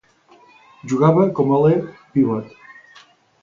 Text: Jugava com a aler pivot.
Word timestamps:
Jugava 0.93 1.25
com 1.41 1.51
a 1.53 1.59
aler 1.59 1.77
pivot. 2.17 2.51